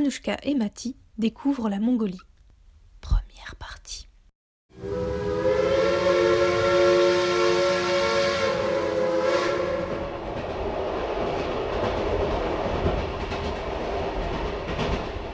Anushka 0.00 0.38
et 0.44 0.54
Mati 0.54 0.96
découvrent 1.18 1.68
la 1.68 1.78
Mongolie. 1.78 2.22
Première 3.02 3.54
partie. 3.58 4.08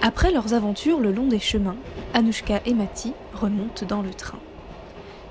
Après 0.02 0.32
leurs 0.32 0.52
aventures 0.52 0.98
le 0.98 1.12
long 1.12 1.28
des 1.28 1.38
chemins, 1.38 1.76
Anushka 2.12 2.60
et 2.66 2.74
Mati 2.74 3.12
remontent 3.34 3.86
dans 3.86 4.02
le 4.02 4.12
train. 4.12 4.40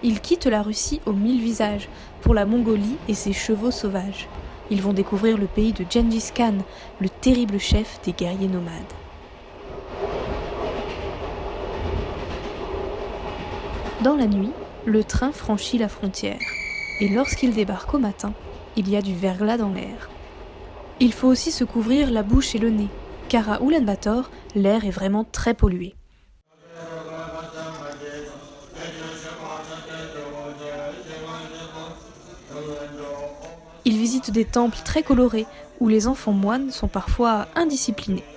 Ils 0.01 0.21
quittent 0.21 0.45
la 0.45 0.61
Russie 0.61 1.01
aux 1.05 1.11
mille 1.11 1.41
visages 1.41 1.89
pour 2.21 2.33
la 2.33 2.45
Mongolie 2.45 2.95
et 3.09 3.13
ses 3.13 3.33
chevaux 3.33 3.71
sauvages. 3.71 4.29
Ils 4.71 4.81
vont 4.81 4.93
découvrir 4.93 5.37
le 5.37 5.47
pays 5.47 5.73
de 5.73 5.83
Gengis 5.89 6.31
Khan, 6.33 6.59
le 7.01 7.09
terrible 7.09 7.59
chef 7.59 7.99
des 8.05 8.13
guerriers 8.13 8.47
nomades. 8.47 8.93
Dans 14.05 14.15
la 14.15 14.27
nuit, 14.27 14.51
le 14.85 15.03
train 15.03 15.31
franchit 15.31 15.79
la 15.79 15.89
frontière. 15.89 16.37
Et 16.99 17.09
lorsqu'il 17.09 17.55
débarque 17.55 17.91
au 17.95 17.97
matin, 17.97 18.33
il 18.77 18.87
y 18.87 18.95
a 18.95 19.01
du 19.01 19.15
verglas 19.15 19.57
dans 19.57 19.71
l'air. 19.71 20.11
Il 20.99 21.11
faut 21.11 21.27
aussi 21.27 21.51
se 21.51 21.63
couvrir 21.63 22.11
la 22.11 22.21
bouche 22.21 22.53
et 22.53 22.59
le 22.59 22.69
nez, 22.69 22.87
car 23.29 23.49
à 23.49 23.59
Ulaanbaatar, 23.63 24.29
l'air 24.53 24.85
est 24.85 24.91
vraiment 24.91 25.23
très 25.23 25.55
pollué. 25.55 25.95
Il 33.85 33.97
visite 33.97 34.29
des 34.29 34.45
temples 34.45 34.81
très 34.85 35.01
colorés 35.01 35.47
où 35.79 35.87
les 35.87 36.05
enfants 36.05 36.31
moines 36.31 36.69
sont 36.69 36.87
parfois 36.87 37.47
indisciplinés. 37.55 38.34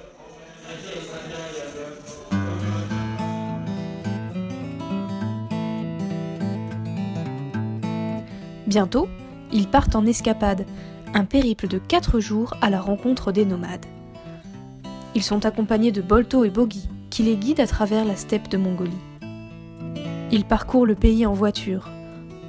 Bientôt, 8.68 9.08
ils 9.50 9.66
partent 9.66 9.96
en 9.96 10.04
escapade, 10.04 10.66
un 11.14 11.24
périple 11.24 11.68
de 11.68 11.78
4 11.78 12.20
jours 12.20 12.52
à 12.60 12.68
la 12.68 12.82
rencontre 12.82 13.32
des 13.32 13.46
nomades. 13.46 13.86
Ils 15.14 15.22
sont 15.22 15.46
accompagnés 15.46 15.90
de 15.90 16.02
Bolto 16.02 16.44
et 16.44 16.50
Bogi, 16.50 16.86
qui 17.08 17.22
les 17.22 17.36
guident 17.36 17.60
à 17.60 17.66
travers 17.66 18.04
la 18.04 18.14
steppe 18.14 18.48
de 18.48 18.58
Mongolie. 18.58 18.92
Ils 20.30 20.44
parcourent 20.44 20.84
le 20.84 20.94
pays 20.94 21.24
en 21.24 21.32
voiture. 21.32 21.88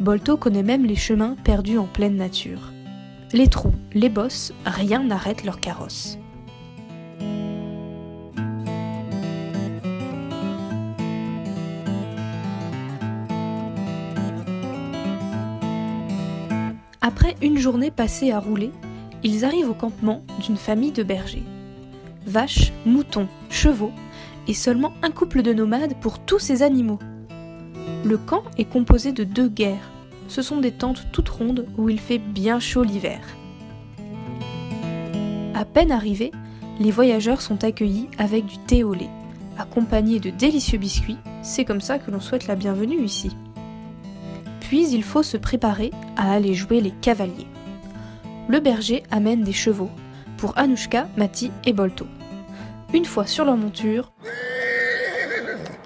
Bolto 0.02 0.36
connaît 0.36 0.62
même 0.62 0.86
les 0.86 0.97
chemins 0.97 1.38
perdus 1.45 1.78
en 1.78 1.86
pleine 1.86 2.17
nature. 2.17 2.73
Les 3.31 3.47
trous, 3.47 3.73
les 3.94 4.09
bosses, 4.09 4.53
rien 4.66 5.02
n'arrête 5.02 5.45
leur 5.45 5.62
carrosse. 5.62 6.17
Après 17.09 17.35
une 17.41 17.57
journée 17.57 17.89
passée 17.89 18.29
à 18.29 18.39
rouler, 18.39 18.69
ils 19.23 19.43
arrivent 19.43 19.71
au 19.71 19.73
campement 19.73 20.21
d'une 20.45 20.57
famille 20.57 20.91
de 20.91 21.02
bergers. 21.02 21.41
Vaches, 22.27 22.71
moutons, 22.85 23.27
chevaux, 23.49 23.91
et 24.47 24.53
seulement 24.53 24.93
un 25.01 25.09
couple 25.09 25.41
de 25.41 25.51
nomades 25.51 25.95
pour 26.01 26.19
tous 26.19 26.38
ces 26.38 26.61
animaux. 26.61 26.99
Le 28.05 28.16
camp 28.19 28.43
est 28.59 28.69
composé 28.69 29.11
de 29.11 29.23
deux 29.23 29.47
guerres. 29.47 29.89
Ce 30.27 30.43
sont 30.43 30.59
des 30.59 30.71
tentes 30.71 31.07
toutes 31.11 31.29
rondes 31.29 31.66
où 31.79 31.89
il 31.89 31.99
fait 31.99 32.19
bien 32.19 32.59
chaud 32.59 32.83
l'hiver. 32.83 33.21
À 35.55 35.66
peine 35.66 35.91
arrivés, 35.91 36.31
les 36.79 36.91
voyageurs 36.91 37.41
sont 37.41 37.63
accueillis 37.63 38.07
avec 38.19 38.45
du 38.45 38.59
thé 38.59 38.84
au 38.84 38.94
lait, 38.94 39.09
accompagné 39.57 40.19
de 40.19 40.29
délicieux 40.29 40.78
biscuits. 40.78 41.17
C'est 41.41 41.66
comme 41.66 41.81
ça 41.81 41.97
que 41.97 42.11
l'on 42.11 42.22
souhaite 42.22 42.45
la 42.45 42.55
bienvenue 42.55 43.03
ici. 43.03 43.31
Puis 44.69 44.88
il 44.91 45.03
faut 45.03 45.24
se 45.24 45.35
préparer 45.35 45.90
à 46.16 46.31
aller 46.31 46.53
jouer 46.53 46.80
les 46.80 46.91
cavaliers. 46.91 47.47
Le 48.47 48.59
berger 48.59 49.02
amène 49.09 49.44
des 49.44 49.52
chevaux 49.52 49.90
pour 50.38 50.56
Anushka, 50.59 51.07
Mati 51.18 51.50
et 51.66 51.74
Bolto. 51.74 52.06
Une 52.94 53.06
fois 53.06 53.25
sur 53.25 53.46
leur 53.46 53.58
monture, 53.58 54.12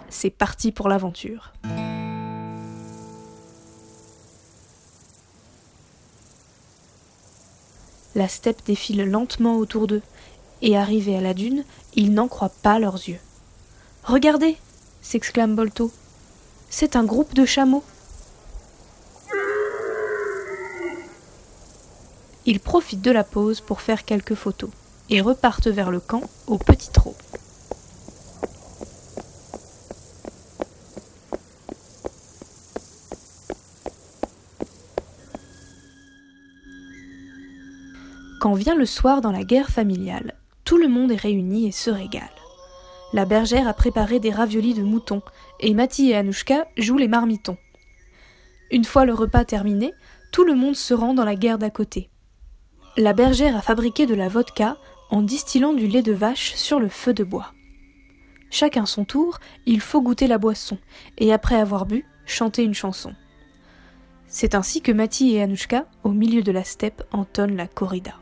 c'est 0.10 0.32
parti 0.32 0.74
pour 0.74 0.90
l'aventure. 0.90 1.54
La 8.16 8.28
steppe 8.28 8.66
défile 8.66 9.10
lentement 9.10 9.56
autour 9.56 9.88
d'eux, 9.88 10.02
et 10.62 10.76
arrivés 10.76 11.16
à 11.16 11.22
la 11.22 11.34
dune, 11.34 11.64
ils 11.96 12.14
n'en 12.14 12.28
croient 12.28 12.52
pas 12.62 12.80
leurs 12.80 12.96
yeux. 12.96 13.20
Regardez 14.04 14.58
s'exclame 15.02 15.56
Bolto. 15.56 15.90
C'est 16.70 16.98
un 16.98 17.06
groupe 17.06 17.34
de 17.34 17.46
chameaux. 17.46 17.86
Ils 22.46 22.60
profitent 22.60 23.02
de 23.02 23.12
la 23.12 23.24
pause 23.24 23.62
pour 23.62 23.80
faire 23.80 24.04
quelques 24.04 24.36
photos 24.36 24.70
et 25.10 25.22
repartent 25.22 25.68
vers 25.68 25.92
le 25.92 26.00
camp 26.02 26.22
au 26.48 26.58
petit 26.58 26.92
trot. 26.92 27.16
Quand 38.42 38.56
vient 38.56 38.76
le 38.76 38.86
soir 38.86 39.22
dans 39.22 39.32
la 39.32 39.46
guerre 39.46 39.70
familiale, 39.70 40.34
tout 40.66 40.78
le 40.78 40.90
monde 40.90 41.14
est 41.14 41.16
réuni 41.16 41.68
et 41.68 41.72
se 41.72 41.90
régale. 41.90 42.24
La 43.14 43.24
bergère 43.24 43.70
a 43.70 43.74
préparé 43.74 44.20
des 44.20 44.32
raviolis 44.32 44.74
de 44.74 44.84
mouton 44.84 45.22
et 45.62 45.74
Mati 45.74 46.10
et 46.10 46.16
Anouchka 46.16 46.68
jouent 46.78 46.98
les 46.98 47.08
marmitons. 47.08 47.58
Une 48.70 48.84
fois 48.84 49.06
le 49.06 49.14
repas 49.14 49.46
terminé, 49.46 49.94
tout 50.34 50.44
le 50.44 50.56
monde 50.56 50.76
se 50.76 50.94
rend 50.94 51.14
dans 51.14 51.24
la 51.24 51.36
guerre 51.36 51.58
d'à 51.58 51.70
côté. 51.70 52.10
La 52.96 53.14
bergère 53.14 53.58
a 53.58 53.62
fabriqué 53.64 54.06
de 54.06 54.14
la 54.14 54.28
vodka 54.28 54.78
en 55.10 55.24
distillant 55.24 55.74
du 55.74 55.88
lait 55.88 56.04
de 56.04 56.12
vache 56.12 56.54
sur 56.54 56.80
le 56.80 56.90
feu 56.90 57.12
de 57.12 57.24
bois. 57.24 57.52
Chacun 58.52 58.86
son 58.86 59.04
tour, 59.04 59.40
il 59.66 59.82
faut 59.82 60.00
goûter 60.00 60.28
la 60.28 60.38
boisson, 60.38 60.78
et 61.18 61.34
après 61.34 61.56
avoir 61.56 61.88
bu, 61.88 62.06
chanter 62.28 62.64
une 62.64 62.76
chanson. 62.76 63.16
C'est 64.28 64.54
ainsi 64.54 64.82
que 64.82 64.92
Mati 64.92 65.34
et 65.34 65.42
Anouchka, 65.42 65.88
au 66.04 66.12
milieu 66.12 66.44
de 66.44 66.52
la 66.52 66.64
steppe, 66.64 67.02
entonnent 67.12 67.58
la 67.58 67.68
corrida. 67.68 68.14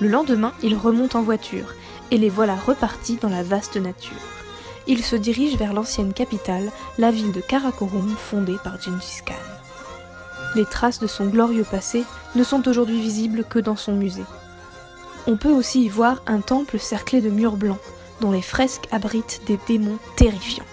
Le 0.00 0.08
lendemain, 0.08 0.52
ils 0.62 0.76
remontent 0.76 1.18
en 1.18 1.22
voiture, 1.22 1.74
et 2.10 2.16
les 2.16 2.30
voilà 2.30 2.54
repartis 2.54 3.16
dans 3.16 3.28
la 3.28 3.42
vaste 3.42 3.76
nature. 3.76 4.16
Ils 4.86 5.04
se 5.04 5.14
dirigent 5.14 5.58
vers 5.58 5.74
l'ancienne 5.74 6.14
capitale, 6.14 6.70
la 6.98 7.10
ville 7.10 7.32
de 7.32 7.40
Karakorum, 7.40 8.14
fondée 8.16 8.56
par 8.64 8.80
Gengis 8.80 9.20
Khan. 9.26 9.34
Les 10.54 10.64
traces 10.64 11.00
de 11.00 11.06
son 11.06 11.26
glorieux 11.26 11.66
passé 11.70 12.04
ne 12.34 12.42
sont 12.42 12.66
aujourd'hui 12.66 13.00
visibles 13.00 13.44
que 13.44 13.58
dans 13.58 13.76
son 13.76 13.92
musée. 13.92 14.24
On 15.26 15.36
peut 15.36 15.52
aussi 15.52 15.84
y 15.84 15.88
voir 15.88 16.22
un 16.26 16.40
temple 16.40 16.78
cerclé 16.78 17.20
de 17.20 17.30
murs 17.30 17.56
blancs, 17.56 17.78
dont 18.20 18.32
les 18.32 18.42
fresques 18.42 18.88
abritent 18.90 19.42
des 19.46 19.58
démons 19.68 19.98
terrifiants. 20.16 20.64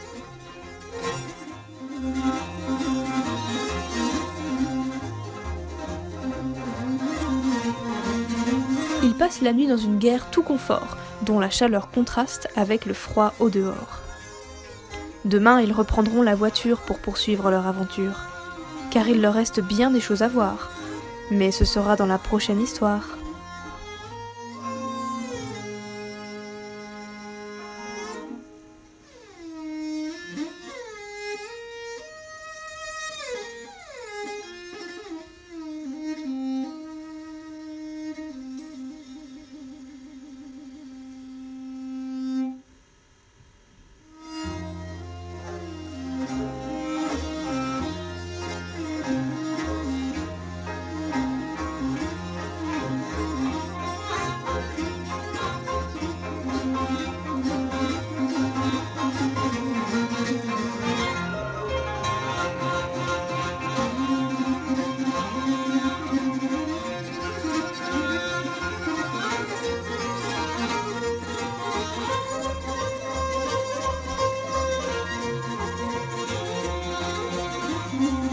Ils 9.08 9.14
passent 9.14 9.42
la 9.42 9.54
nuit 9.54 9.68
dans 9.68 9.78
une 9.78 10.00
guerre 10.00 10.30
tout 10.32 10.44
confort, 10.44 10.98
dont 11.22 11.40
la 11.40 11.50
chaleur 11.50 11.90
contraste 11.92 12.50
avec 12.58 12.86
le 12.86 12.94
froid 12.94 13.34
au 13.40 13.50
dehors. 13.50 14.02
Demain, 15.24 15.62
ils 15.62 15.72
reprendront 15.72 16.24
la 16.24 16.36
voiture 16.36 16.80
pour 16.80 17.00
poursuivre 17.00 17.50
leur 17.50 17.68
aventure, 17.68 18.26
car 18.92 19.08
il 19.08 19.22
leur 19.22 19.34
reste 19.34 19.62
bien 19.62 19.92
des 19.92 20.02
choses 20.02 20.24
à 20.24 20.28
voir, 20.28 20.72
mais 21.32 21.52
ce 21.52 21.64
sera 21.64 21.96
dans 21.96 22.06
la 22.06 22.18
prochaine 22.18 22.62
histoire. 22.62 23.17
you. 78.00 78.27